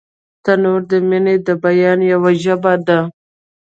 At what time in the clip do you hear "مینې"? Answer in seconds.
1.09-1.35